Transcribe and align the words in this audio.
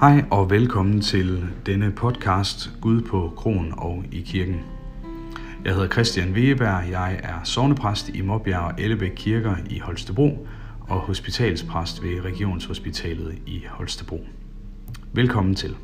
Hej 0.00 0.24
og 0.30 0.50
velkommen 0.50 1.00
til 1.00 1.46
denne 1.66 1.90
podcast 1.90 2.70
Gud 2.80 3.00
på 3.00 3.32
kronen 3.36 3.72
og 3.76 4.04
i 4.12 4.20
kirken. 4.20 4.60
Jeg 5.64 5.74
hedder 5.74 5.88
Christian 5.88 6.32
Wegeberg, 6.32 6.90
jeg 6.90 7.20
er 7.22 7.44
sovnepræst 7.44 8.08
i 8.08 8.20
Måbjerg 8.20 8.60
og 8.60 8.72
Ellebæk 8.78 9.12
Kirker 9.16 9.56
i 9.70 9.78
Holstebro 9.78 10.46
og 10.80 11.00
hospitalspræst 11.00 12.02
ved 12.02 12.24
Regionshospitalet 12.24 13.38
i 13.46 13.64
Holstebro. 13.68 14.26
Velkommen 15.12 15.54
til. 15.54 15.76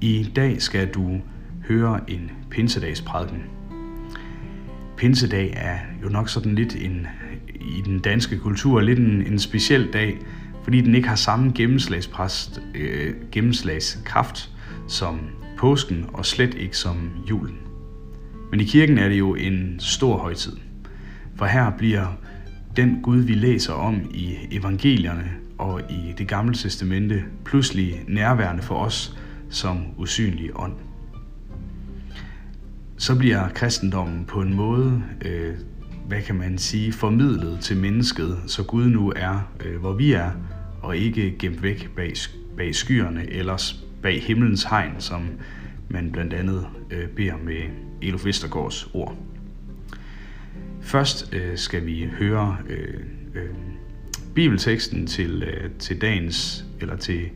I 0.00 0.32
dag 0.36 0.62
skal 0.62 0.88
du 0.88 1.20
høre 1.68 2.10
en 2.10 2.30
pinsedagsprædiken. 2.50 3.42
Pinsedag 4.96 5.52
er 5.56 5.78
jo 6.02 6.08
nok 6.08 6.28
sådan 6.28 6.54
lidt 6.54 6.76
en, 6.76 7.06
i 7.54 7.82
den 7.84 7.98
danske 7.98 8.38
kultur 8.38 8.80
lidt 8.80 8.98
en, 8.98 9.26
en 9.26 9.38
speciel 9.38 9.92
dag, 9.92 10.18
fordi 10.62 10.80
den 10.80 10.94
ikke 10.94 11.08
har 11.08 11.16
samme 11.16 11.52
gennemslagspræst, 11.54 12.62
øh, 12.74 13.14
gennemslagskraft 13.32 14.50
som 14.88 15.20
påsken 15.58 16.06
og 16.12 16.26
slet 16.26 16.54
ikke 16.54 16.76
som 16.76 17.10
julen. 17.30 17.58
Men 18.50 18.60
i 18.60 18.64
kirken 18.64 18.98
er 18.98 19.08
det 19.08 19.18
jo 19.18 19.34
en 19.34 19.76
stor 19.78 20.18
højtid. 20.18 20.56
For 21.36 21.44
her 21.44 21.70
bliver 21.78 22.06
den 22.76 22.98
Gud, 23.02 23.18
vi 23.18 23.34
læser 23.34 23.72
om 23.72 24.00
i 24.14 24.36
evangelierne 24.50 25.30
og 25.58 25.80
i 25.90 26.14
det 26.18 26.28
gamle 26.28 26.54
testamente, 26.54 27.24
pludselig 27.44 28.04
nærværende 28.08 28.62
for 28.62 28.74
os 28.74 29.18
som 29.50 29.84
usynlig 29.96 30.50
ånd. 30.54 30.72
Så 32.96 33.18
bliver 33.18 33.48
kristendommen 33.48 34.24
på 34.24 34.40
en 34.40 34.54
måde, 34.54 35.02
øh, 35.24 35.54
hvad 36.08 36.22
kan 36.22 36.34
man 36.34 36.58
sige, 36.58 36.92
formidlet 36.92 37.60
til 37.60 37.76
mennesket, 37.76 38.38
så 38.46 38.62
Gud 38.62 38.88
nu 38.88 39.12
er, 39.16 39.48
øh, 39.64 39.80
hvor 39.80 39.92
vi 39.92 40.12
er, 40.12 40.30
og 40.82 40.96
ikke 40.96 41.36
gemt 41.38 41.62
væk 41.62 41.90
bag, 41.96 42.12
bag 42.56 42.74
skyerne 42.74 43.30
eller 43.30 43.74
bag 44.02 44.22
himlens 44.22 44.64
hegn, 44.64 44.94
som 44.98 45.28
man 45.88 46.12
blandt 46.12 46.32
andet 46.32 46.66
øh, 46.90 47.08
beder 47.08 47.36
med 47.44 47.62
Elof 48.02 48.24
Vestergaards 48.24 48.88
ord. 48.94 49.16
Først 50.80 51.34
øh, 51.34 51.58
skal 51.58 51.86
vi 51.86 52.08
høre 52.18 52.56
øh, 52.68 53.00
øh, 53.34 53.50
bibelteksten 54.34 55.06
til, 55.06 55.42
øh, 55.42 55.70
til 55.78 56.00
dagens, 56.00 56.64
eller 56.80 56.96
til, 56.96 57.30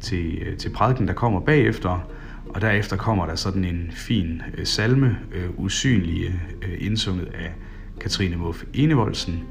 til, 0.00 0.38
øh, 0.42 0.56
til 0.56 0.70
prædiken, 0.70 1.08
der 1.08 1.14
kommer 1.14 1.40
bagefter, 1.40 2.10
og 2.48 2.60
derefter 2.60 2.96
kommer 2.96 3.26
der 3.26 3.34
sådan 3.34 3.64
en 3.64 3.90
fin 3.92 4.42
øh, 4.58 4.66
salme, 4.66 5.18
øh, 5.32 5.50
usynlige, 5.58 6.40
øh, 6.62 6.74
indsunget 6.78 7.26
af 7.26 7.52
Katrine 8.00 8.36
Muff 8.36 8.64
Enevoldsen. 8.74 9.44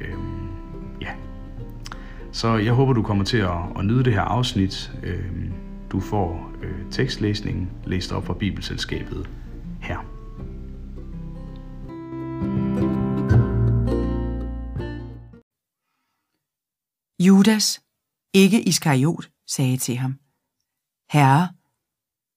Øh, 0.00 0.14
ja. 1.00 1.10
Så 2.36 2.56
jeg 2.56 2.72
håber, 2.72 2.92
du 2.92 3.02
kommer 3.02 3.24
til 3.24 3.36
at, 3.36 3.78
at 3.78 3.84
nyde 3.84 4.04
det 4.04 4.12
her 4.12 4.20
afsnit. 4.20 4.92
Øhm, 5.02 5.52
du 5.92 6.00
får 6.00 6.52
øh, 6.62 6.90
tekstlæsningen 6.90 7.70
læst 7.84 8.12
op 8.12 8.26
fra 8.26 8.34
Bibelselskabet 8.34 9.30
her. 9.80 9.98
Judas, 17.22 17.82
ikke 18.34 18.68
Iskariot, 18.68 19.30
sagde 19.46 19.76
til 19.76 19.96
ham, 19.96 20.12
Herre, 21.10 21.48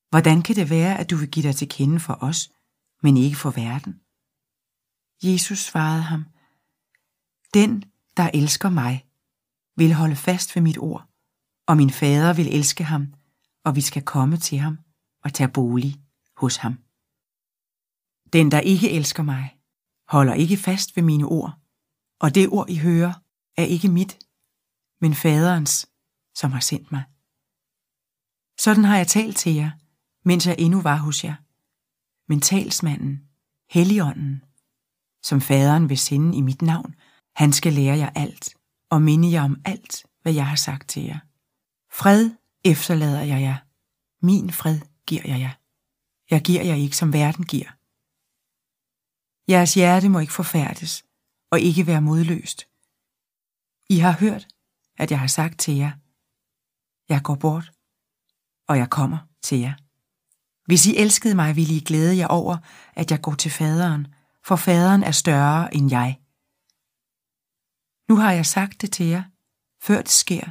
hvordan 0.09 0.41
kan 0.41 0.55
det 0.55 0.69
være, 0.69 0.99
at 0.99 1.09
du 1.09 1.15
vil 1.15 1.31
give 1.31 1.43
dig 1.43 1.55
til 1.55 1.69
kende 1.69 1.99
for 1.99 2.17
os, 2.21 2.51
men 3.03 3.17
ikke 3.17 3.37
for 3.37 3.49
verden? 3.49 4.01
Jesus 5.23 5.59
svarede 5.59 6.01
ham, 6.01 6.25
Den, 7.53 7.83
der 8.17 8.29
elsker 8.33 8.69
mig, 8.69 9.08
vil 9.79 9.93
holde 9.93 10.15
fast 10.15 10.55
ved 10.55 10.61
mit 10.61 10.77
ord, 10.77 11.09
og 11.67 11.77
min 11.77 11.89
fader 11.89 12.33
vil 12.33 12.55
elske 12.57 12.83
ham, 12.83 13.13
og 13.65 13.75
vi 13.75 13.81
skal 13.81 14.03
komme 14.03 14.37
til 14.37 14.57
ham 14.57 14.77
og 15.23 15.33
tage 15.33 15.51
bolig 15.53 16.01
hos 16.37 16.55
ham. 16.55 16.73
Den, 18.33 18.51
der 18.51 18.59
ikke 18.59 18.91
elsker 18.91 19.23
mig, 19.23 19.59
holder 20.07 20.33
ikke 20.33 20.57
fast 20.57 20.95
ved 20.95 21.03
mine 21.03 21.25
ord, 21.25 21.53
og 22.19 22.35
det 22.35 22.49
ord, 22.49 22.69
I 22.69 22.77
hører, 22.77 23.13
er 23.57 23.63
ikke 23.63 23.89
mit, 23.89 24.19
men 25.01 25.13
faderens, 25.13 25.89
som 26.35 26.51
har 26.51 26.59
sendt 26.59 26.91
mig. 26.91 27.03
Sådan 28.59 28.83
har 28.83 28.97
jeg 28.97 29.07
talt 29.07 29.37
til 29.37 29.53
jer, 29.55 29.71
mens 30.25 30.47
jeg 30.47 30.55
endnu 30.59 30.81
var 30.81 30.97
hos 30.97 31.23
jer. 31.23 31.35
Men 32.29 32.41
talsmanden, 32.41 33.29
Helligånden, 33.69 34.43
som 35.23 35.41
faderen 35.41 35.89
vil 35.89 35.97
sende 35.97 36.37
i 36.37 36.41
mit 36.41 36.61
navn, 36.61 36.95
han 37.35 37.53
skal 37.53 37.73
lære 37.73 37.97
jer 37.97 38.09
alt 38.15 38.58
og 38.89 39.01
minde 39.01 39.31
jer 39.31 39.43
om 39.43 39.61
alt, 39.65 40.05
hvad 40.21 40.33
jeg 40.33 40.47
har 40.47 40.55
sagt 40.55 40.89
til 40.89 41.03
jer. 41.03 41.19
Fred 41.91 42.31
efterlader 42.65 43.21
jeg 43.21 43.41
jer. 43.41 43.57
Min 44.25 44.51
fred 44.51 44.79
giver 45.07 45.21
jeg 45.25 45.39
jer. 45.39 45.53
Jeg 46.29 46.41
giver 46.41 46.63
jer 46.63 46.75
ikke, 46.75 46.97
som 46.97 47.13
verden 47.13 47.45
giver. 47.45 47.69
Jeres 49.51 49.73
hjerte 49.73 50.09
må 50.09 50.19
ikke 50.19 50.33
forfærdes 50.33 51.05
og 51.51 51.59
ikke 51.59 51.87
være 51.87 52.01
modløst. 52.01 52.67
I 53.89 53.97
har 53.97 54.11
hørt, 54.11 54.47
at 54.97 55.11
jeg 55.11 55.19
har 55.19 55.27
sagt 55.27 55.59
til 55.59 55.75
jer, 55.75 55.91
jeg 57.09 57.21
går 57.23 57.35
bort, 57.35 57.71
og 58.67 58.77
jeg 58.77 58.89
kommer 58.89 59.17
til 59.41 59.59
jer. 59.59 59.73
Hvis 60.65 60.85
I 60.85 60.97
elskede 60.97 61.35
mig, 61.35 61.55
ville 61.55 61.73
I 61.73 61.79
glæde 61.79 62.17
jer 62.17 62.27
over, 62.27 62.57
at 62.93 63.11
jeg 63.11 63.21
går 63.21 63.35
til 63.35 63.51
faderen, 63.51 64.07
for 64.43 64.55
faderen 64.55 65.03
er 65.03 65.11
større 65.11 65.75
end 65.75 65.89
jeg. 65.91 66.19
Nu 68.09 68.15
har 68.15 68.31
jeg 68.31 68.45
sagt 68.45 68.81
det 68.81 68.91
til 68.91 69.05
jer, 69.05 69.23
før 69.81 69.97
det 70.01 70.09
sker, 70.09 70.45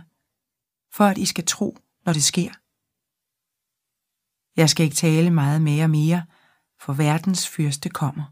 for 0.96 1.04
at 1.04 1.18
I 1.18 1.26
skal 1.26 1.46
tro, 1.46 1.78
når 2.04 2.12
det 2.12 2.24
sker. 2.24 2.52
Jeg 4.60 4.70
skal 4.70 4.84
ikke 4.84 4.96
tale 4.96 5.30
meget 5.30 5.62
mere 5.62 5.88
mere, 5.88 6.26
for 6.80 6.92
verdens 6.92 7.48
fyrste 7.48 7.88
kommer. 7.88 8.26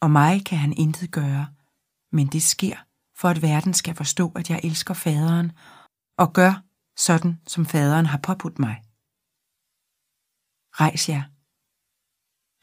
Og 0.00 0.10
mig 0.10 0.44
kan 0.46 0.58
han 0.58 0.72
intet 0.72 1.10
gøre, 1.12 1.54
men 2.12 2.26
det 2.26 2.42
sker, 2.42 2.76
for 3.16 3.28
at 3.28 3.42
verden 3.42 3.74
skal 3.74 3.94
forstå, 3.94 4.32
at 4.36 4.50
jeg 4.50 4.60
elsker 4.64 4.94
faderen, 4.94 5.52
og 6.18 6.32
gør 6.32 6.54
sådan, 6.96 7.40
som 7.46 7.66
faderen 7.66 8.06
har 8.06 8.18
påbudt 8.18 8.58
mig. 8.58 8.76
Rejs 10.80 11.08
jer. 11.08 11.24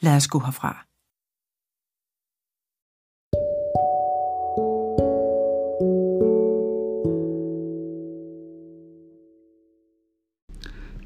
Lad 0.05 0.15
os 0.15 0.27
gå 0.27 0.39
herfra. 0.39 0.88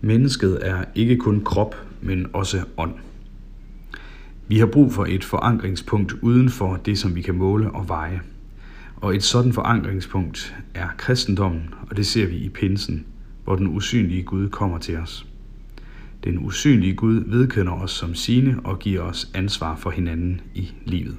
Mennesket 0.05 0.59
er 0.61 0.83
ikke 0.95 1.17
kun 1.17 1.43
krop, 1.43 1.75
men 2.01 2.27
også 2.33 2.63
ånd. 2.77 2.93
Vi 4.47 4.57
har 4.57 4.65
brug 4.65 4.93
for 4.93 5.05
et 5.05 5.23
forankringspunkt 5.23 6.13
uden 6.21 6.49
for 6.49 6.75
det, 6.75 6.99
som 6.99 7.15
vi 7.15 7.21
kan 7.21 7.35
måle 7.35 7.71
og 7.71 7.89
veje. 7.89 8.21
Og 8.95 9.15
et 9.15 9.23
sådan 9.23 9.53
forankringspunkt 9.53 10.55
er 10.73 10.87
kristendommen, 10.97 11.73
og 11.89 11.97
det 11.97 12.05
ser 12.05 12.27
vi 12.27 12.35
i 12.35 12.49
pinsen, 12.49 13.05
hvor 13.43 13.55
den 13.55 13.67
usynlige 13.67 14.23
Gud 14.23 14.49
kommer 14.49 14.77
til 14.77 14.97
os. 14.97 15.25
Den 16.23 16.39
usynlige 16.45 16.95
Gud 16.95 17.23
vedkender 17.27 17.73
os 17.73 17.91
som 17.91 18.15
sine 18.15 18.59
og 18.63 18.79
giver 18.79 19.01
os 19.01 19.31
ansvar 19.33 19.75
for 19.75 19.89
hinanden 19.89 20.41
i 20.55 20.71
livet. 20.85 21.17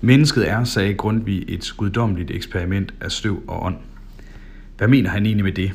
Mennesket 0.00 0.50
er, 0.50 0.64
sagde 0.64 0.94
Grundtvig, 0.94 1.44
et 1.48 1.74
guddommeligt 1.76 2.30
eksperiment 2.30 2.94
af 3.00 3.12
støv 3.12 3.42
og 3.46 3.62
ånd. 3.62 3.76
Hvad 4.78 4.88
mener 4.88 5.10
han 5.10 5.26
egentlig 5.26 5.44
med 5.44 5.52
det? 5.52 5.72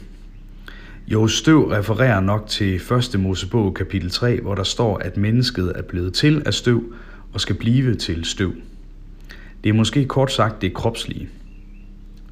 Jo, 1.12 1.28
støv 1.28 1.68
refererer 1.68 2.20
nok 2.20 2.48
til 2.48 2.76
1. 2.76 3.20
Mosebog 3.20 3.74
kapitel 3.74 4.10
3, 4.10 4.42
hvor 4.42 4.56
der 4.56 4.64
står, 4.64 4.98
at 4.98 5.18
mennesket 5.18 5.74
er 5.76 5.82
blevet 5.82 6.14
til 6.14 6.44
af 6.46 6.54
støv 6.54 6.94
og 7.34 7.42
skal 7.42 7.56
blive 7.56 7.96
til 7.96 8.26
støv. 8.26 8.54
Det 9.64 9.70
er 9.70 9.74
måske 9.74 10.06
kort 10.06 10.32
sagt 10.32 10.62
det 10.62 10.74
kropslige. 10.74 11.30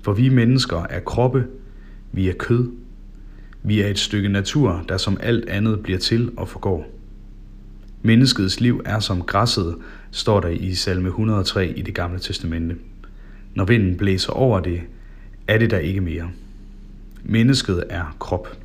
For 0.01 0.13
vi 0.13 0.29
mennesker 0.29 0.83
er 0.89 0.99
kroppe, 0.99 1.45
vi 2.11 2.29
er 2.29 2.33
kød, 2.33 2.71
vi 3.63 3.81
er 3.81 3.87
et 3.87 3.99
stykke 3.99 4.29
natur, 4.29 4.85
der 4.89 4.97
som 4.97 5.17
alt 5.19 5.49
andet 5.49 5.79
bliver 5.83 5.99
til 5.99 6.31
og 6.37 6.47
forgår. 6.47 6.91
Menneskets 8.01 8.59
liv 8.59 8.81
er 8.85 8.99
som 8.99 9.21
græsset, 9.21 9.75
står 10.11 10.39
der 10.39 10.49
i 10.49 10.73
salme 10.73 11.07
103 11.07 11.67
i 11.67 11.81
det 11.81 11.93
gamle 11.93 12.19
testamente. 12.19 12.75
Når 13.55 13.65
vinden 13.65 13.97
blæser 13.97 14.31
over 14.33 14.59
det, 14.59 14.81
er 15.47 15.57
det 15.57 15.71
der 15.71 15.79
ikke 15.79 16.01
mere. 16.01 16.29
Mennesket 17.23 17.83
er 17.89 18.15
krop. 18.19 18.57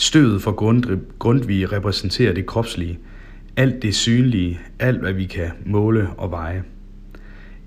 Støvet 0.00 0.42
for 0.42 0.52
Grundtvig 1.18 1.72
repræsenterer 1.72 2.32
det 2.32 2.46
kropslige, 2.46 2.98
alt 3.56 3.82
det 3.82 3.94
synlige, 3.94 4.60
alt 4.78 5.00
hvad 5.00 5.12
vi 5.12 5.24
kan 5.24 5.50
måle 5.66 6.10
og 6.10 6.30
veje. 6.30 6.62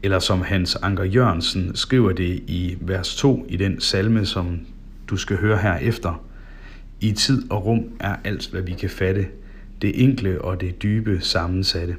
Eller 0.03 0.19
som 0.19 0.41
Hans 0.41 0.75
Anker 0.75 1.03
Jørgensen 1.03 1.75
skriver 1.75 2.11
det 2.11 2.43
i 2.47 2.77
vers 2.81 3.15
2 3.15 3.45
i 3.49 3.57
den 3.57 3.81
salme, 3.81 4.25
som 4.25 4.59
du 5.07 5.17
skal 5.17 5.37
høre 5.37 5.57
her 5.57 5.77
efter. 5.77 6.23
I 7.01 7.11
tid 7.11 7.51
og 7.51 7.65
rum 7.65 7.83
er 7.99 8.15
alt, 8.23 8.49
hvad 8.51 8.61
vi 8.61 8.71
kan 8.73 8.89
fatte, 8.89 9.27
det 9.81 10.03
enkle 10.03 10.41
og 10.41 10.61
det 10.61 10.83
dybe 10.83 11.17
sammensatte. 11.21 11.95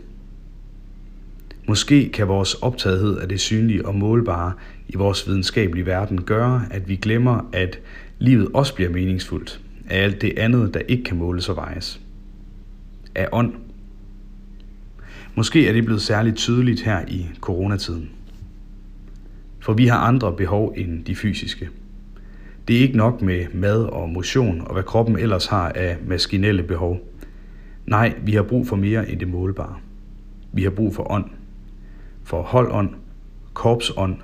Måske 1.69 2.09
kan 2.09 2.29
vores 2.29 2.55
optagethed 2.55 3.19
af 3.19 3.29
det 3.29 3.41
synlige 3.41 3.87
og 3.87 3.95
målbare 3.95 4.53
i 4.89 4.97
vores 4.97 5.29
videnskabelige 5.29 5.87
verden 5.87 6.23
gøre, 6.23 6.67
at 6.71 6.89
vi 6.89 6.97
glemmer, 6.97 7.49
at 7.53 7.79
livet 8.19 8.49
også 8.55 8.75
bliver 8.75 8.91
meningsfuldt 8.91 9.61
af 9.89 10.03
alt 10.03 10.23
det 10.23 10.39
andet, 10.39 10.75
der 10.75 10.81
ikke 10.89 11.05
kan 11.05 11.17
måles 11.17 11.49
og 11.49 11.57
vejes. 11.57 12.01
Af 13.15 13.29
ånd. 13.33 13.55
Måske 15.35 15.69
er 15.69 15.73
det 15.73 15.85
blevet 15.85 16.03
særligt 16.03 16.37
tydeligt 16.37 16.83
her 16.83 17.05
i 17.09 17.27
coronatiden. 17.41 18.11
For 19.61 19.73
vi 19.73 19.87
har 19.87 19.99
andre 19.99 20.37
behov 20.37 20.75
end 20.77 21.05
de 21.05 21.17
fysiske. 21.17 21.69
Det 22.69 22.77
er 22.77 22.81
ikke 22.81 22.97
nok 22.97 23.23
med 23.23 23.47
mad 23.55 23.83
og 23.83 24.09
motion 24.09 24.61
og 24.61 24.73
hvad 24.73 24.83
kroppen 24.83 25.19
ellers 25.19 25.47
har 25.47 25.69
af 25.69 25.97
maskinelle 26.07 26.63
behov. 26.63 27.01
Nej, 27.87 28.15
vi 28.23 28.33
har 28.33 28.43
brug 28.43 28.67
for 28.67 28.77
mere 28.77 29.11
end 29.11 29.21
det 29.21 29.29
målbare. 29.29 29.77
Vi 30.53 30.63
har 30.63 30.71
brug 30.71 30.95
for 30.95 31.11
ånd. 31.11 31.25
For 32.25 32.43
holdånd, 32.43 32.91
korpsånd, 33.53 34.17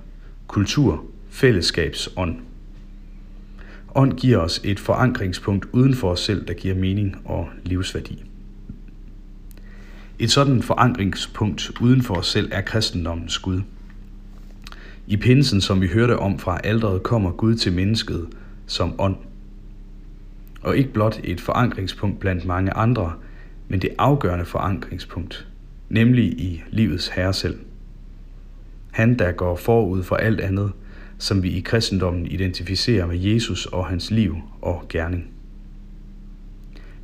kultur, 0.46 1.04
fællesskabsånd. 1.30 2.36
Ånd 3.94 4.12
giver 4.12 4.38
os 4.38 4.60
et 4.64 4.80
forankringspunkt 4.80 5.66
uden 5.72 5.94
for 5.94 6.10
os 6.10 6.20
selv, 6.20 6.46
der 6.46 6.54
giver 6.54 6.74
mening 6.74 7.16
og 7.24 7.48
livsværdi. 7.64 8.24
Et 10.18 10.30
sådan 10.30 10.62
forankringspunkt 10.62 11.70
uden 11.80 12.02
for 12.02 12.14
os 12.14 12.26
selv 12.26 12.48
er 12.52 12.60
kristendommens 12.60 13.38
Gud. 13.38 13.62
I 15.06 15.16
pinsen, 15.16 15.60
som 15.60 15.80
vi 15.80 15.86
hørte 15.86 16.18
om 16.18 16.38
fra 16.38 16.60
alderet, 16.64 17.02
kommer 17.02 17.30
Gud 17.30 17.54
til 17.54 17.72
mennesket 17.72 18.28
som 18.66 18.94
ånd. 18.98 19.16
Og 20.62 20.76
ikke 20.76 20.92
blot 20.92 21.20
et 21.24 21.40
forankringspunkt 21.40 22.20
blandt 22.20 22.44
mange 22.44 22.72
andre, 22.72 23.12
men 23.68 23.82
det 23.82 23.90
afgørende 23.98 24.44
forankringspunkt, 24.44 25.48
nemlig 25.88 26.24
i 26.24 26.62
livets 26.70 27.08
herre 27.08 27.32
selv. 27.32 27.58
Han, 28.90 29.18
der 29.18 29.32
går 29.32 29.56
forud 29.56 30.02
for 30.02 30.16
alt 30.16 30.40
andet, 30.40 30.72
som 31.20 31.42
vi 31.42 31.50
i 31.50 31.60
kristendommen 31.60 32.26
identificerer 32.26 33.06
med 33.06 33.18
Jesus 33.18 33.66
og 33.66 33.86
hans 33.86 34.10
liv 34.10 34.36
og 34.62 34.86
gerning. 34.88 35.30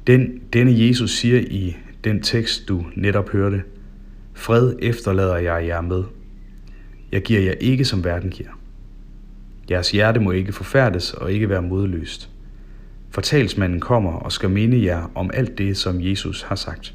Den, 0.06 0.40
denne 0.52 0.88
Jesus 0.88 1.18
siger 1.18 1.40
i 1.40 1.76
den 2.04 2.22
tekst, 2.22 2.68
du 2.68 2.86
netop 2.94 3.30
hørte, 3.30 3.62
Fred 4.34 4.74
efterlader 4.78 5.36
jeg 5.36 5.66
jer 5.66 5.80
med. 5.80 6.04
Jeg 7.12 7.22
giver 7.22 7.40
jer 7.40 7.52
ikke, 7.52 7.84
som 7.84 8.04
verden 8.04 8.30
giver. 8.30 8.48
Jeres 9.70 9.90
hjerte 9.90 10.20
må 10.20 10.30
ikke 10.30 10.52
forfærdes 10.52 11.14
og 11.14 11.32
ikke 11.32 11.48
være 11.48 11.62
modløst. 11.62 12.30
Fortalsmanden 13.10 13.80
kommer 13.80 14.12
og 14.12 14.32
skal 14.32 14.50
minde 14.50 14.84
jer 14.84 15.10
om 15.14 15.30
alt 15.34 15.58
det, 15.58 15.76
som 15.76 16.00
Jesus 16.00 16.42
har 16.42 16.56
sagt. 16.56 16.94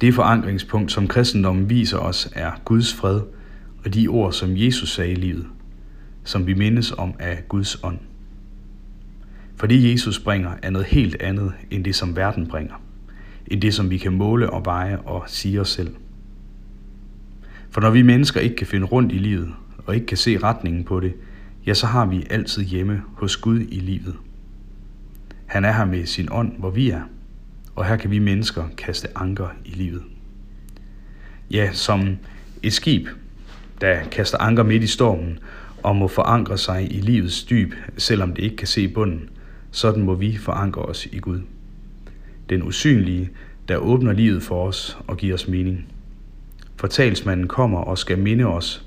Det 0.00 0.14
forankringspunkt, 0.14 0.92
som 0.92 1.08
kristendommen 1.08 1.70
viser 1.70 1.98
os, 1.98 2.32
er 2.34 2.50
Guds 2.64 2.94
fred 2.94 3.20
og 3.84 3.94
de 3.94 4.08
ord, 4.08 4.32
som 4.32 4.56
Jesus 4.56 4.94
sagde 4.94 5.12
i 5.12 5.14
livet, 5.14 5.46
som 6.24 6.46
vi 6.46 6.54
mindes 6.54 6.92
om 6.92 7.14
af 7.18 7.44
Guds 7.48 7.84
ånd. 7.84 7.98
For 9.56 9.66
det 9.66 9.92
Jesus 9.92 10.20
bringer, 10.20 10.54
er 10.62 10.70
noget 10.70 10.86
helt 10.86 11.22
andet 11.22 11.52
end 11.70 11.84
det, 11.84 11.94
som 11.94 12.16
verden 12.16 12.46
bringer, 12.46 12.74
end 13.46 13.62
det, 13.62 13.74
som 13.74 13.90
vi 13.90 13.98
kan 13.98 14.12
måle 14.12 14.50
og 14.50 14.64
veje 14.64 14.98
og 14.98 15.24
sige 15.26 15.60
os 15.60 15.68
selv. 15.68 15.94
For 17.70 17.80
når 17.80 17.90
vi 17.90 18.02
mennesker 18.02 18.40
ikke 18.40 18.56
kan 18.56 18.66
finde 18.66 18.86
rundt 18.86 19.12
i 19.12 19.18
livet 19.18 19.54
og 19.86 19.94
ikke 19.94 20.06
kan 20.06 20.16
se 20.16 20.38
retningen 20.38 20.84
på 20.84 21.00
det, 21.00 21.14
ja, 21.66 21.74
så 21.74 21.86
har 21.86 22.06
vi 22.06 22.26
altid 22.30 22.64
hjemme 22.64 23.02
hos 23.14 23.36
Gud 23.36 23.60
i 23.60 23.80
livet. 23.80 24.14
Han 25.46 25.64
er 25.64 25.72
her 25.72 25.84
med 25.84 26.06
sin 26.06 26.28
ånd, 26.32 26.58
hvor 26.58 26.70
vi 26.70 26.90
er, 26.90 27.02
og 27.74 27.86
her 27.86 27.96
kan 27.96 28.10
vi 28.10 28.18
mennesker 28.18 28.64
kaste 28.76 29.08
anker 29.18 29.48
i 29.64 29.70
livet. 29.70 30.02
Ja, 31.50 31.72
som 31.72 32.16
et 32.62 32.72
skib, 32.72 33.08
der 33.80 34.04
kaster 34.04 34.38
anker 34.38 34.62
midt 34.62 34.82
i 34.82 34.86
stormen 34.86 35.38
og 35.82 35.96
må 35.96 36.08
forankre 36.08 36.58
sig 36.58 36.92
i 36.92 37.00
livets 37.00 37.44
dyb, 37.44 37.72
selvom 37.96 38.34
det 38.34 38.42
ikke 38.42 38.56
kan 38.56 38.66
se 38.66 38.88
bunden, 38.88 39.30
sådan 39.70 40.02
må 40.02 40.14
vi 40.14 40.36
forankre 40.36 40.82
os 40.82 41.06
i 41.06 41.18
Gud. 41.18 41.40
Den 42.50 42.62
usynlige, 42.62 43.30
der 43.68 43.76
åbner 43.76 44.12
livet 44.12 44.42
for 44.42 44.66
os 44.66 44.98
og 45.06 45.16
giver 45.16 45.34
os 45.34 45.48
mening. 45.48 45.86
Fortalsmanden 46.76 47.48
kommer 47.48 47.78
og 47.78 47.98
skal 47.98 48.18
minde 48.18 48.44
os 48.44 48.86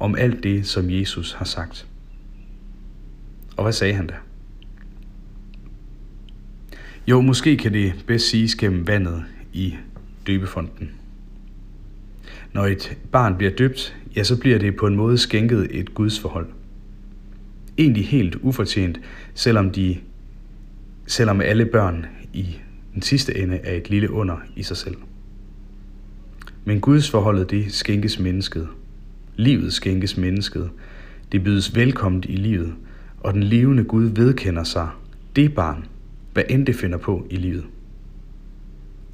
om 0.00 0.14
alt 0.14 0.42
det, 0.42 0.66
som 0.66 0.90
Jesus 0.90 1.32
har 1.32 1.44
sagt. 1.44 1.86
Og 3.56 3.62
hvad 3.62 3.72
sagde 3.72 3.94
han 3.94 4.06
da? 4.06 4.14
Jo, 7.06 7.20
måske 7.20 7.56
kan 7.56 7.72
det 7.72 8.04
bedst 8.06 8.28
siges 8.28 8.54
gennem 8.54 8.86
vandet 8.86 9.24
i 9.52 9.74
døbefonden. 10.26 10.90
Når 12.52 12.66
et 12.66 12.96
barn 13.12 13.36
bliver 13.36 13.52
døbt, 13.52 13.96
ja, 14.16 14.22
så 14.22 14.40
bliver 14.40 14.58
det 14.58 14.76
på 14.76 14.86
en 14.86 14.96
måde 14.96 15.18
skænket 15.18 15.68
et 15.70 15.94
gudsforhold. 15.94 16.46
Egentlig 17.78 18.06
helt 18.06 18.34
ufortjent, 18.34 19.00
selvom, 19.34 19.70
de, 19.70 19.96
selvom 21.06 21.40
alle 21.40 21.66
børn 21.66 22.06
i 22.32 22.56
den 22.94 23.02
sidste 23.02 23.38
ende 23.38 23.56
er 23.56 23.76
et 23.76 23.90
lille 23.90 24.10
under 24.10 24.36
i 24.56 24.62
sig 24.62 24.76
selv. 24.76 24.96
Men 26.64 26.80
Guds 26.80 27.10
forholdet, 27.10 27.50
det 27.50 27.72
skænkes 27.72 28.18
mennesket. 28.18 28.68
Livet 29.36 29.72
skænkes 29.72 30.16
mennesket. 30.16 30.70
Det 31.32 31.44
bydes 31.44 31.74
velkomment 31.74 32.26
i 32.28 32.36
livet, 32.36 32.74
og 33.20 33.34
den 33.34 33.42
levende 33.42 33.84
Gud 33.84 34.04
vedkender 34.04 34.64
sig 34.64 34.88
det 35.36 35.54
barn, 35.54 35.84
hvad 36.32 36.42
end 36.48 36.66
det 36.66 36.74
finder 36.74 36.98
på 36.98 37.26
i 37.30 37.36
livet. 37.36 37.64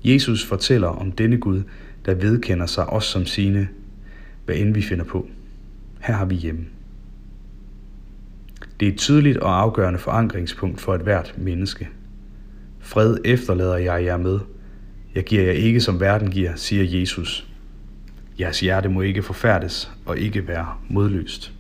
Jesus 0.04 0.44
fortæller 0.44 0.88
om 0.88 1.12
denne 1.12 1.38
Gud, 1.38 1.62
der 2.06 2.14
vedkender 2.14 2.66
sig 2.66 2.86
os 2.86 3.04
som 3.04 3.26
sine, 3.26 3.68
hvad 4.44 4.56
end 4.56 4.74
vi 4.74 4.82
finder 4.82 5.04
på. 5.04 5.28
Her 6.00 6.14
har 6.14 6.24
vi 6.24 6.34
hjemme. 6.34 6.64
Det 8.80 8.88
er 8.88 8.92
et 8.92 8.98
tydeligt 8.98 9.36
og 9.36 9.60
afgørende 9.60 9.98
forankringspunkt 9.98 10.80
for 10.80 10.94
et 10.94 11.00
hvert 11.00 11.34
menneske. 11.38 11.88
Fred 12.80 13.16
efterlader 13.24 13.76
jeg 13.76 14.04
jer 14.04 14.16
med. 14.16 14.38
Jeg 15.14 15.24
giver 15.24 15.42
jer 15.42 15.52
ikke, 15.52 15.80
som 15.80 16.00
verden 16.00 16.30
giver, 16.30 16.56
siger 16.56 17.00
Jesus. 17.00 17.48
Jeres 18.40 18.60
hjerte 18.60 18.88
må 18.88 19.00
ikke 19.00 19.22
forfærdes 19.22 19.92
og 20.06 20.18
ikke 20.18 20.48
være 20.48 20.68
modløst. 20.88 21.52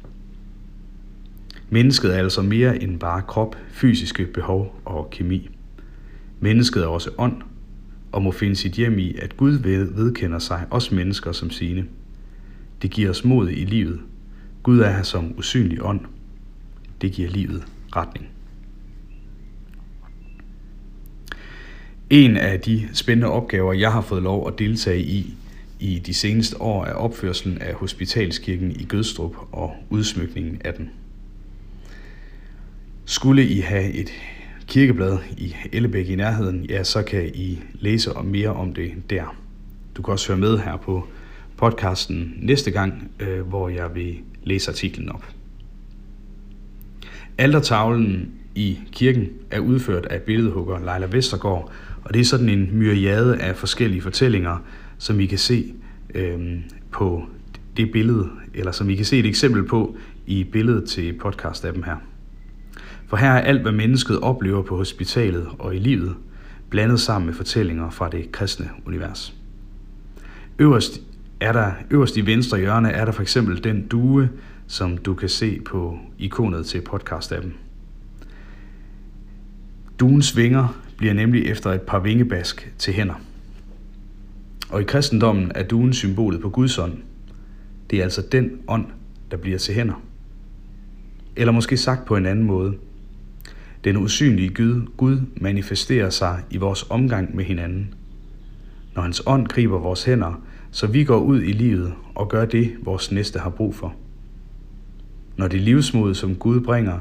Mennesket 1.70 2.14
er 2.14 2.18
altså 2.18 2.42
mere 2.42 2.82
end 2.82 3.00
bare 3.00 3.22
krop, 3.22 3.56
fysiske 3.70 4.26
behov 4.26 4.80
og 4.84 5.08
kemi. 5.10 5.50
Mennesket 6.40 6.82
er 6.82 6.86
også 6.86 7.10
ånd, 7.18 7.42
og 8.14 8.22
må 8.22 8.30
finde 8.30 8.56
sit 8.56 8.72
hjem 8.72 8.98
i, 8.98 9.14
at 9.18 9.36
Gud 9.36 9.52
vedkender 9.94 10.38
sig 10.38 10.66
os 10.70 10.92
mennesker 10.92 11.32
som 11.32 11.50
sine. 11.50 11.84
Det 12.82 12.90
giver 12.90 13.10
os 13.10 13.24
mod 13.24 13.50
i 13.50 13.64
livet. 13.64 14.00
Gud 14.62 14.80
er 14.80 14.90
her 14.90 15.02
som 15.02 15.38
usynlig 15.38 15.82
ånd. 15.82 16.00
Det 17.00 17.12
giver 17.12 17.30
livet 17.30 17.64
retning. 17.96 18.28
En 22.10 22.36
af 22.36 22.60
de 22.60 22.88
spændende 22.92 23.28
opgaver, 23.28 23.72
jeg 23.72 23.92
har 23.92 24.00
fået 24.00 24.22
lov 24.22 24.48
at 24.48 24.58
deltage 24.58 25.02
i 25.02 25.34
i 25.80 25.98
de 25.98 26.14
seneste 26.14 26.60
år, 26.60 26.84
er 26.84 26.92
opførselen 26.92 27.58
af 27.58 27.74
Hospitalskirken 27.74 28.70
i 28.80 28.84
Gødstrup 28.84 29.36
og 29.52 29.74
udsmykningen 29.90 30.60
af 30.64 30.74
den. 30.74 30.90
Skulle 33.04 33.48
I 33.48 33.60
have 33.60 33.92
et 33.92 34.10
kirkeblad 34.66 35.18
i 35.36 35.54
Ellebæk 35.72 36.08
i 36.08 36.16
nærheden, 36.16 36.64
ja, 36.64 36.84
så 36.84 37.02
kan 37.02 37.30
I 37.34 37.60
læse 37.74 38.16
om 38.16 38.24
mere 38.24 38.48
om 38.48 38.74
det 38.74 38.92
der. 39.10 39.36
Du 39.96 40.02
kan 40.02 40.12
også 40.12 40.28
høre 40.28 40.40
med 40.40 40.58
her 40.58 40.76
på 40.76 41.06
podcasten 41.56 42.34
næste 42.42 42.70
gang, 42.70 43.10
øh, 43.20 43.40
hvor 43.40 43.68
jeg 43.68 43.94
vil 43.94 44.18
læse 44.44 44.70
artiklen 44.70 45.08
op. 45.08 45.24
Altertavlen 47.38 48.32
i 48.54 48.78
kirken 48.92 49.28
er 49.50 49.58
udført 49.58 50.06
af 50.06 50.22
billedhugger 50.22 50.78
Leila 50.78 51.06
Vestergaard, 51.16 51.72
og 52.04 52.14
det 52.14 52.20
er 52.20 52.24
sådan 52.24 52.48
en 52.48 52.68
myriade 52.72 53.40
af 53.40 53.56
forskellige 53.56 54.02
fortællinger, 54.02 54.64
som 54.98 55.20
I 55.20 55.26
kan 55.26 55.38
se 55.38 55.74
øh, 56.14 56.60
på 56.92 57.22
det 57.76 57.92
billede, 57.92 58.30
eller 58.54 58.72
som 58.72 58.90
I 58.90 58.94
kan 58.94 59.04
se 59.04 59.18
et 59.18 59.26
eksempel 59.26 59.64
på 59.64 59.96
i 60.26 60.44
billedet 60.44 60.88
til 60.88 61.18
podcast-appen 61.24 61.84
her. 61.84 61.96
For 63.14 63.18
her 63.18 63.30
er 63.30 63.40
alt, 63.40 63.62
hvad 63.62 63.72
mennesket 63.72 64.20
oplever 64.20 64.62
på 64.62 64.76
hospitalet 64.76 65.48
og 65.58 65.76
i 65.76 65.78
livet, 65.78 66.16
blandet 66.70 67.00
sammen 67.00 67.26
med 67.26 67.34
fortællinger 67.34 67.90
fra 67.90 68.08
det 68.08 68.32
kristne 68.32 68.70
univers. 68.86 69.34
Øverst, 70.58 71.00
er 71.40 71.52
der, 71.52 71.72
øverst 71.90 72.16
i 72.16 72.26
venstre 72.26 72.58
hjørne 72.58 72.90
er 72.90 73.04
der 73.04 73.12
for 73.12 73.22
eksempel 73.22 73.64
den 73.64 73.86
due, 73.86 74.30
som 74.66 74.98
du 74.98 75.14
kan 75.14 75.28
se 75.28 75.60
på 75.60 75.98
ikonet 76.18 76.66
til 76.66 76.82
podcast-appen. 76.92 77.50
Duens 80.00 80.36
vinger 80.36 80.80
bliver 80.96 81.14
nemlig 81.14 81.46
efter 81.46 81.70
et 81.72 81.82
par 81.82 81.98
vingebask 81.98 82.72
til 82.78 82.94
hænder. 82.94 83.20
Og 84.70 84.80
i 84.80 84.84
kristendommen 84.84 85.52
er 85.54 85.62
duen 85.62 85.92
symbolet 85.92 86.40
på 86.40 86.48
Guds 86.48 86.78
ånd. 86.78 86.98
Det 87.90 87.98
er 87.98 88.02
altså 88.02 88.22
den 88.32 88.50
ånd, 88.68 88.86
der 89.30 89.36
bliver 89.36 89.58
til 89.58 89.74
hænder. 89.74 90.02
Eller 91.36 91.52
måske 91.52 91.76
sagt 91.76 92.04
på 92.04 92.16
en 92.16 92.26
anden 92.26 92.44
måde– 92.44 92.74
den 93.84 93.96
usynlige 93.96 94.54
Gud, 94.54 94.86
Gud 94.96 95.20
manifesterer 95.36 96.10
sig 96.10 96.42
i 96.50 96.56
vores 96.56 96.86
omgang 96.90 97.36
med 97.36 97.44
hinanden. 97.44 97.94
Når 98.94 99.02
hans 99.02 99.22
ånd 99.26 99.46
griber 99.46 99.78
vores 99.78 100.04
hænder, 100.04 100.42
så 100.70 100.86
vi 100.86 101.04
går 101.04 101.18
ud 101.18 101.42
i 101.42 101.52
livet 101.52 101.94
og 102.14 102.28
gør 102.28 102.44
det, 102.44 102.76
vores 102.82 103.12
næste 103.12 103.38
har 103.38 103.50
brug 103.50 103.74
for. 103.74 103.94
Når 105.36 105.48
det 105.48 105.60
livsmod, 105.60 106.14
som 106.14 106.34
Gud 106.34 106.60
bringer, 106.60 106.98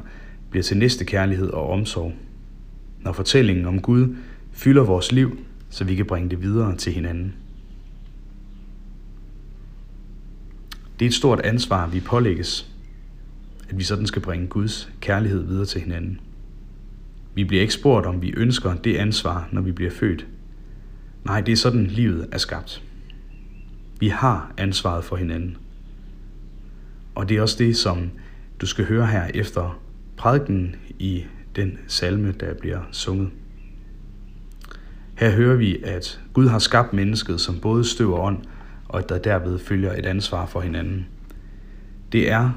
bliver 0.50 0.62
til 0.62 0.76
næste 0.76 1.04
kærlighed 1.04 1.50
og 1.50 1.70
omsorg. 1.70 2.12
Når 3.00 3.12
fortællingen 3.12 3.66
om 3.66 3.80
Gud 3.80 4.16
fylder 4.52 4.82
vores 4.82 5.12
liv, 5.12 5.38
så 5.70 5.84
vi 5.84 5.94
kan 5.94 6.06
bringe 6.06 6.30
det 6.30 6.42
videre 6.42 6.76
til 6.76 6.92
hinanden. 6.92 7.34
Det 10.98 11.04
er 11.04 11.08
et 11.08 11.14
stort 11.14 11.40
ansvar, 11.40 11.88
vi 11.88 12.00
pålægges, 12.00 12.70
at 13.68 13.78
vi 13.78 13.84
sådan 13.84 14.06
skal 14.06 14.22
bringe 14.22 14.46
Guds 14.46 14.92
kærlighed 15.00 15.42
videre 15.46 15.66
til 15.66 15.80
hinanden. 15.80 16.20
Vi 17.34 17.44
bliver 17.44 17.60
ikke 17.60 17.74
spurgt, 17.74 18.06
om 18.06 18.22
vi 18.22 18.34
ønsker 18.36 18.74
det 18.74 18.96
ansvar, 18.96 19.48
når 19.52 19.60
vi 19.60 19.72
bliver 19.72 19.90
født. 19.90 20.26
Nej, 21.24 21.40
det 21.40 21.52
er 21.52 21.56
sådan, 21.56 21.86
livet 21.86 22.28
er 22.32 22.38
skabt. 22.38 22.82
Vi 24.00 24.08
har 24.08 24.52
ansvaret 24.56 25.04
for 25.04 25.16
hinanden. 25.16 25.56
Og 27.14 27.28
det 27.28 27.36
er 27.36 27.42
også 27.42 27.56
det, 27.58 27.76
som 27.76 28.10
du 28.60 28.66
skal 28.66 28.84
høre 28.84 29.06
her 29.06 29.30
efter 29.34 29.80
prædiken 30.16 30.76
i 30.98 31.24
den 31.56 31.78
salme, 31.86 32.34
der 32.40 32.54
bliver 32.54 32.80
sunget. 32.92 33.30
Her 35.14 35.30
hører 35.30 35.56
vi, 35.56 35.82
at 35.82 36.20
Gud 36.32 36.48
har 36.48 36.58
skabt 36.58 36.92
mennesket 36.92 37.40
som 37.40 37.60
både 37.60 37.84
støv 37.84 38.12
og 38.12 38.24
ånd, 38.24 38.38
og 38.88 38.98
at 38.98 39.08
der 39.08 39.18
derved 39.18 39.58
følger 39.58 39.92
et 39.92 40.06
ansvar 40.06 40.46
for 40.46 40.60
hinanden. 40.60 41.06
Det 42.12 42.30
er, 42.30 42.50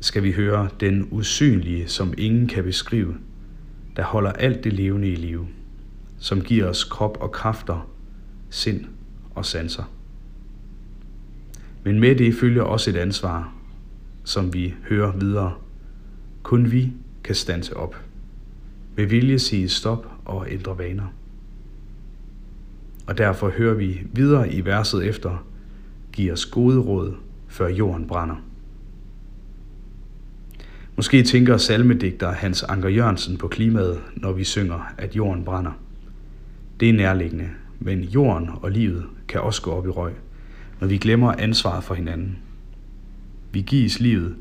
skal 0.00 0.22
vi 0.22 0.32
høre, 0.32 0.68
den 0.80 1.08
usynlige, 1.10 1.88
som 1.88 2.14
ingen 2.18 2.46
kan 2.46 2.64
beskrive, 2.64 3.14
der 3.96 4.02
holder 4.02 4.32
alt 4.32 4.64
det 4.64 4.72
levende 4.72 5.08
i 5.08 5.14
live, 5.14 5.46
som 6.18 6.40
giver 6.40 6.66
os 6.66 6.84
krop 6.84 7.18
og 7.20 7.32
kræfter, 7.32 7.88
sind 8.50 8.84
og 9.34 9.44
sanser. 9.44 9.84
Men 11.84 12.00
med 12.00 12.16
det 12.16 12.34
følger 12.34 12.62
også 12.62 12.90
et 12.90 12.96
ansvar, 12.96 13.54
som 14.24 14.52
vi 14.52 14.74
hører 14.88 15.16
videre. 15.16 15.54
Kun 16.42 16.72
vi 16.72 16.92
kan 17.24 17.34
stanse 17.34 17.76
op. 17.76 17.96
Med 18.96 19.06
vilje 19.06 19.38
sige 19.38 19.68
stop 19.68 20.06
og 20.24 20.46
ændre 20.50 20.78
vaner. 20.78 21.06
Og 23.06 23.18
derfor 23.18 23.50
hører 23.50 23.74
vi 23.74 24.00
videre 24.12 24.52
i 24.52 24.64
verset 24.64 25.06
efter, 25.06 25.46
giv 26.12 26.32
os 26.32 26.46
gode 26.46 26.78
råd, 26.78 27.14
før 27.48 27.68
jorden 27.68 28.06
brænder. 28.06 28.36
Måske 30.96 31.22
tænker 31.22 31.56
salmedigter 31.56 32.32
Hans 32.32 32.62
Anker 32.62 32.88
Jørgensen 32.88 33.36
på 33.36 33.48
klimaet, 33.48 34.00
når 34.16 34.32
vi 34.32 34.44
synger, 34.44 34.92
at 34.98 35.16
jorden 35.16 35.44
brænder. 35.44 35.72
Det 36.80 36.88
er 36.88 36.92
nærliggende, 36.92 37.50
men 37.80 38.02
jorden 38.02 38.50
og 38.62 38.70
livet 38.70 39.04
kan 39.28 39.40
også 39.40 39.62
gå 39.62 39.70
op 39.70 39.86
i 39.86 39.90
røg, 39.90 40.12
når 40.80 40.88
vi 40.88 40.98
glemmer 40.98 41.32
ansvaret 41.32 41.84
for 41.84 41.94
hinanden. 41.94 42.38
Vi 43.52 43.60
gives 43.60 44.00
livet, 44.00 44.36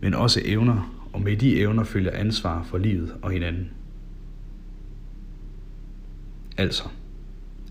men 0.00 0.14
også 0.14 0.40
evner, 0.44 0.94
og 1.12 1.22
med 1.22 1.36
de 1.36 1.60
evner 1.60 1.84
følger 1.84 2.10
ansvar 2.14 2.66
for 2.70 2.78
livet 2.78 3.14
og 3.22 3.30
hinanden. 3.30 3.70
Altså, 6.56 6.84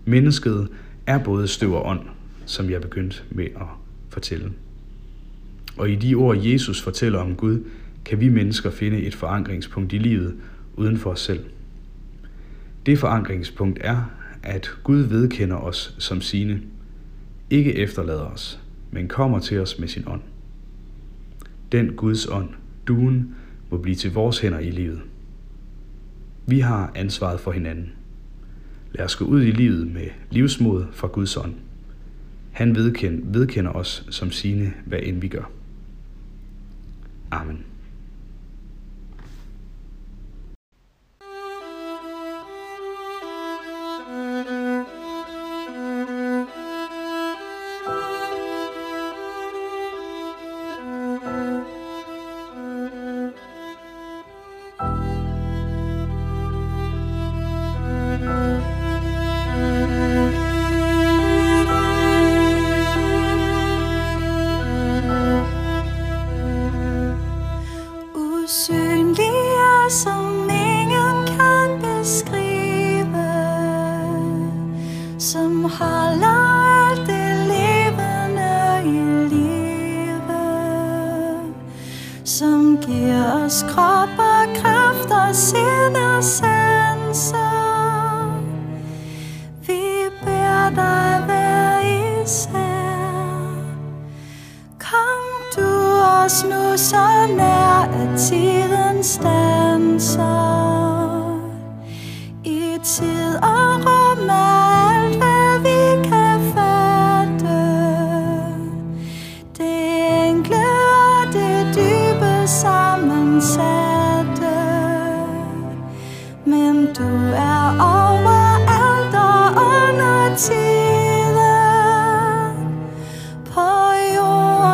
mennesket 0.04 0.68
er 1.06 1.18
både 1.18 1.48
støv 1.48 1.72
og 1.72 1.86
ånd, 1.86 2.00
som 2.46 2.70
jeg 2.70 2.80
begyndte 2.80 3.22
med 3.30 3.44
at 3.44 3.66
fortælle. 4.08 4.52
Og 5.76 5.90
i 5.90 5.94
de 5.94 6.14
ord, 6.14 6.38
Jesus 6.38 6.82
fortæller 6.82 7.18
om 7.18 7.36
Gud, 7.36 7.64
kan 8.08 8.20
vi 8.20 8.28
mennesker 8.28 8.70
finde 8.70 8.98
et 8.98 9.14
forankringspunkt 9.14 9.92
i 9.92 9.98
livet 9.98 10.36
uden 10.74 10.96
for 10.96 11.10
os 11.10 11.20
selv. 11.20 11.44
Det 12.86 12.98
forankringspunkt 12.98 13.78
er, 13.80 14.10
at 14.42 14.70
Gud 14.84 14.98
vedkender 14.98 15.56
os 15.56 15.94
som 15.98 16.20
sine, 16.20 16.60
ikke 17.50 17.74
efterlader 17.74 18.24
os, 18.24 18.60
men 18.90 19.08
kommer 19.08 19.38
til 19.38 19.60
os 19.60 19.78
med 19.78 19.88
sin 19.88 20.04
ånd. 20.06 20.20
Den 21.72 21.92
Guds 21.92 22.26
ånd, 22.26 22.48
duen, 22.86 23.34
må 23.70 23.78
blive 23.78 23.96
til 23.96 24.12
vores 24.12 24.38
hænder 24.38 24.58
i 24.58 24.70
livet. 24.70 25.00
Vi 26.46 26.60
har 26.60 26.92
ansvaret 26.94 27.40
for 27.40 27.52
hinanden. 27.52 27.92
Lad 28.92 29.04
os 29.04 29.16
gå 29.16 29.24
ud 29.24 29.42
i 29.42 29.50
livet 29.50 29.86
med 29.86 30.06
livsmod 30.30 30.84
fra 30.92 31.08
Guds 31.08 31.36
ånd. 31.36 31.54
Han 32.52 32.74
vedkender, 32.74 33.24
vedkender 33.24 33.70
os 33.70 34.06
som 34.10 34.30
sine, 34.30 34.72
hvad 34.86 34.98
end 35.02 35.20
vi 35.20 35.28
gør. 35.28 35.50
Amen. 37.30 37.67
Os 96.28 96.44
nu 96.44 96.76
så 96.76 97.26
nær, 97.36 97.88
at 98.02 98.20
sige 98.20 98.57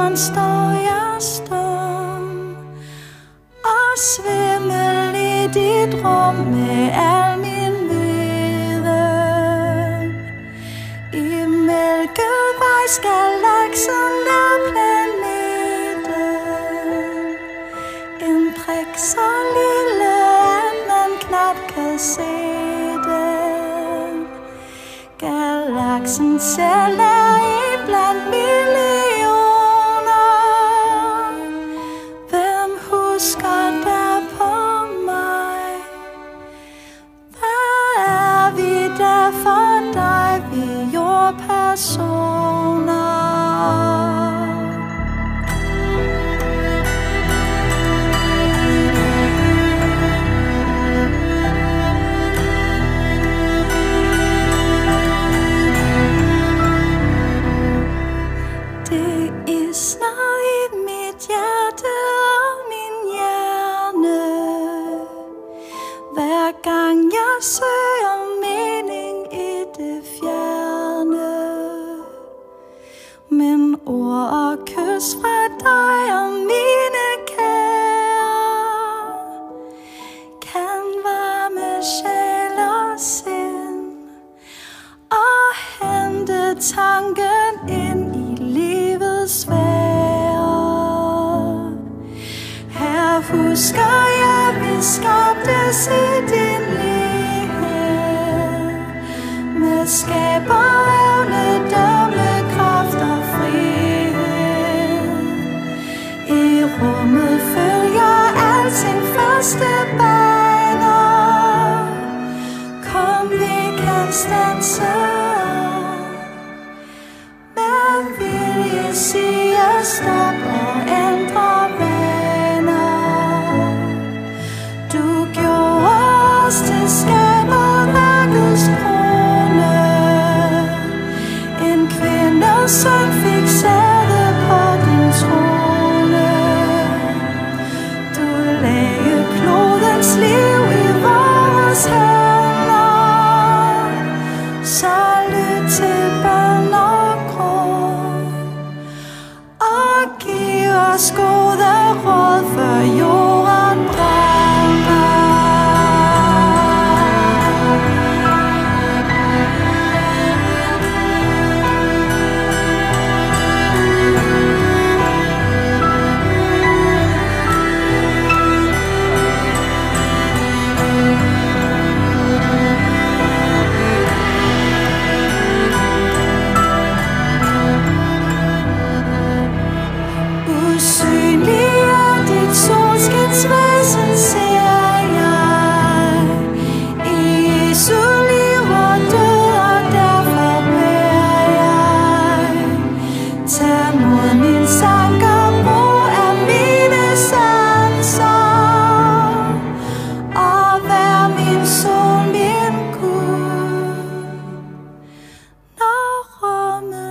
jorden 0.04 0.16
står 0.16 0.70
jeg 0.70 1.16
stum 1.20 2.56
og 3.64 3.98
svimmel 3.98 5.14
i 5.14 5.46
dit 5.46 5.94
rum 6.04 6.34
med 6.34 6.90
al 6.92 7.38
min 7.38 7.88
viden. 7.88 8.84
I 11.12 11.46
Mælkevejs 11.46 13.00
galaksen 13.06 14.14
er 14.42 14.56
planeten. 14.68 16.06
En 18.20 18.54
prik 18.58 18.92
så 18.96 19.30
lille, 19.56 20.14
at 20.60 20.76
man 20.88 21.10
knap 21.20 21.56
kan 21.74 21.98
se 21.98 22.34
den. 23.08 24.26
Galaksen 25.18 26.40
selv 26.40 27.00
er 27.00 27.36
i 27.38 27.86
blandt 27.86 28.30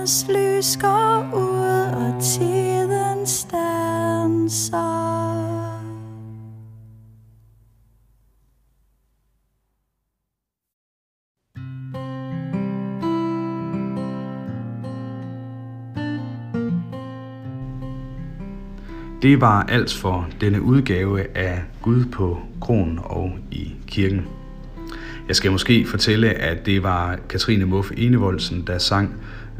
rummets 0.04 0.26
lys 0.28 0.76
går 0.76 1.30
ud 1.34 1.64
og 1.96 2.22
tiden 2.22 3.26
stanser. 3.26 3.54
Det 19.22 19.40
var 19.40 19.62
alt 19.62 19.92
for 19.92 20.28
denne 20.40 20.62
udgave 20.62 21.36
af 21.36 21.62
Gud 21.82 22.04
på 22.04 22.40
kronen 22.60 22.98
og 23.02 23.32
i 23.50 23.74
kirken. 23.86 24.26
Jeg 25.28 25.36
skal 25.36 25.52
måske 25.52 25.86
fortælle, 25.86 26.30
at 26.30 26.66
det 26.66 26.82
var 26.82 27.18
Katrine 27.28 27.64
Muff 27.64 27.90
Enevoldsen, 27.96 28.66
der 28.66 28.78
sang 28.78 29.14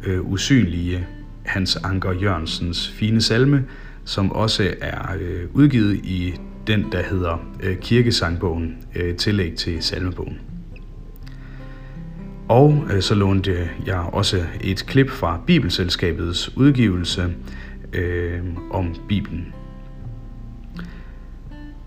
øh, 0.06 0.32
Usynlige 0.32 1.06
Hans 1.44 1.76
Anker 1.76 2.12
Jørgensens 2.12 2.88
fine 2.88 3.20
salme, 3.20 3.64
som 4.04 4.32
også 4.32 4.74
er 4.80 5.16
øh, 5.20 5.42
udgivet 5.52 5.94
i 5.94 6.34
den, 6.66 6.86
der 6.92 7.02
hedder 7.02 7.46
øh, 7.62 7.76
Kirkesangbogen, 7.76 8.76
øh, 8.96 9.16
tillæg 9.16 9.54
til 9.54 9.82
salmebogen. 9.82 10.38
Og 12.48 12.84
øh, 12.92 13.02
så 13.02 13.14
lånte 13.14 13.70
jeg 13.86 13.98
også 13.98 14.44
et 14.60 14.84
klip 14.86 15.10
fra 15.10 15.40
Bibelselskabets 15.46 16.56
udgivelse 16.56 17.34
øh, 17.92 18.40
om 18.70 18.94
Bibelen. 19.08 19.54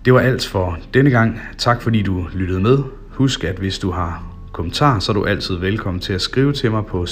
Det 0.06 0.14
var 0.14 0.20
alt 0.20 0.46
for 0.46 0.78
denne 0.94 1.10
gang. 1.10 1.40
Tak 1.58 1.82
fordi 1.82 2.02
du 2.02 2.28
lyttede 2.34 2.60
med. 2.60 2.78
Husk, 3.10 3.44
at 3.44 3.56
hvis 3.56 3.80
du 3.80 3.92
har 3.92 4.37
kommentarer, 4.58 5.00
så 5.00 5.12
er 5.12 5.14
du 5.14 5.26
altid 5.26 5.56
velkommen 5.56 6.02
til 6.02 6.14
at 6.14 6.22
skrive 6.22 6.54
til 6.54 6.72
mig 6.72 6.86
på 6.86 7.06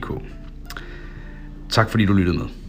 cow 0.00 0.22
Tak 1.70 1.90
fordi 1.90 2.04
du 2.04 2.12
lyttede 2.12 2.38
med. 2.38 2.63